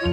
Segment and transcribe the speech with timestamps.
[0.00, 0.12] سلام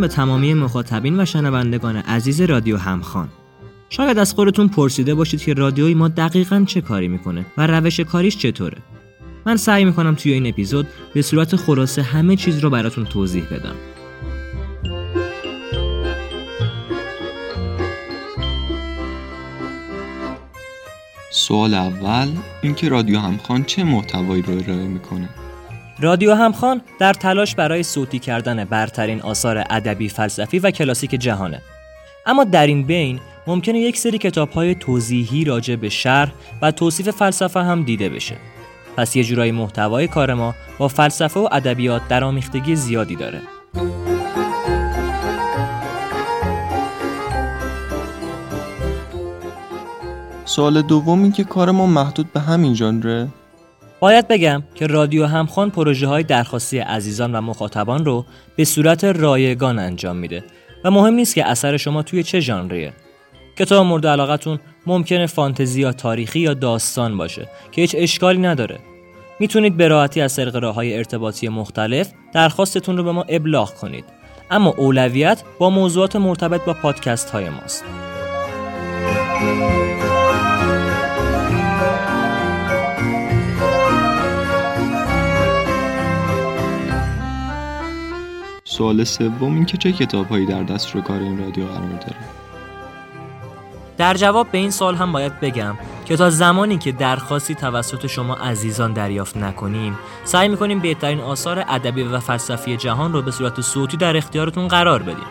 [0.00, 3.28] به تمامی مخاطبین و شنوندگان عزیز رادیو همخان
[3.96, 8.38] شاید از خودتون پرسیده باشید که رادیوی ما دقیقا چه کاری می‌کنه و روش کاریش
[8.38, 8.78] چطوره.
[9.46, 13.74] من سعی می‌کنم توی این اپیزود به صورت خلاصه همه چیز رو براتون توضیح بدم.
[21.30, 22.28] سوال اول
[22.62, 25.28] اینکه رادیو همخان چه محتوایی رو ارائه می‌کنه؟
[26.00, 31.62] رادیو همخان در تلاش برای صوتی کردن برترین آثار ادبی فلسفی و کلاسیک جهانه.
[32.26, 36.32] اما در این بین ممکنه یک سری کتاب های توضیحی راجع به شرح
[36.62, 38.36] و توصیف فلسفه هم دیده بشه.
[38.96, 43.40] پس یه جورایی محتوای کار ما با فلسفه و ادبیات درآمیختگی زیادی داره.
[50.44, 53.28] سوال دوم این که کار ما محدود به همین ژانره؟
[54.00, 58.24] باید بگم که رادیو همخوان پروژه های درخواستی عزیزان و مخاطبان رو
[58.56, 60.44] به صورت رایگان انجام میده
[60.84, 62.92] و مهم نیست که اثر شما توی چه ژانریه.
[63.58, 68.78] کتاب مورد علاقتون ممکنه فانتزی یا تاریخی یا داستان باشه که هیچ اشکالی نداره.
[69.40, 74.04] می‌تونید به راحتی از طریق راه های ارتباطی مختلف درخواستتون رو به ما ابلاغ کنید.
[74.50, 77.84] اما اولویت با موضوعات مرتبط با پادکست های ماست.
[88.74, 92.16] سوال سوم این که چه کتابهایی در دست رو کار این رادیو قرار داره؟
[93.98, 98.34] در جواب به این سوال هم باید بگم که تا زمانی که درخواستی توسط شما
[98.34, 103.96] عزیزان دریافت نکنیم سعی می‌کنیم بهترین آثار ادبی و فلسفی جهان رو به صورت صوتی
[103.96, 105.26] در اختیارتون قرار بدیم.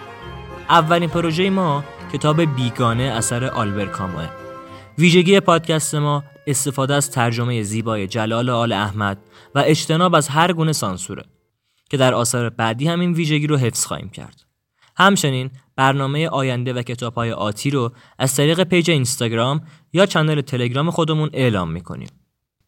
[0.69, 1.83] اولین پروژه ما
[2.13, 4.27] کتاب بیگانه اثر آلبر کاموه
[4.97, 9.17] ویژگی پادکست ما استفاده از ترجمه زیبای جلال آل احمد
[9.55, 11.23] و اجتناب از هر گونه سانسوره.
[11.93, 14.45] که در آثار بعدی هم این ویژگی رو حفظ خواهیم کرد.
[14.97, 19.61] همچنین برنامه آینده و کتاب های آتی رو از طریق page اینستاگرام
[19.93, 22.07] یا channel تلگرام خودمون اعلام می‌کنیم.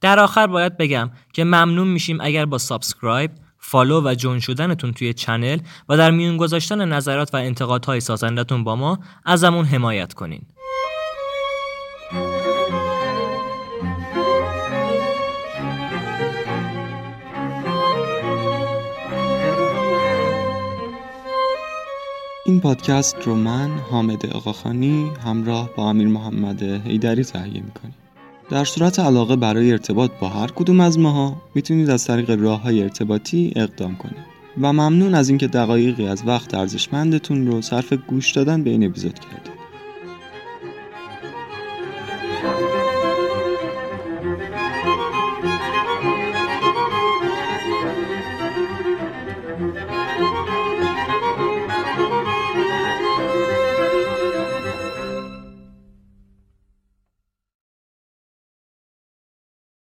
[0.01, 5.13] در آخر باید بگم که ممنون میشیم اگر با subscribe، follow و join شدنتون توی
[5.13, 5.59] channel
[5.89, 10.41] و در میون گذاشتن نظرات و انتقادهای سازندتون با ما ازمون حمایت کنین.
[22.47, 27.95] این پادکست رو من حامد آقاخانی همراه با امیر محمد حیدری تهیه می‌کنیم.
[28.49, 32.83] در صورت علاقه برای ارتباط با هر کدوم از ماها می‌تونید از طریق راه های
[32.83, 34.25] ارتباطی اقدام کنید.
[34.61, 39.19] و ممنون از اینکه دقایقی از وقت ارزشمندتون رو صرف گوش دادن به این اپیزود
[39.19, 39.54] کردید.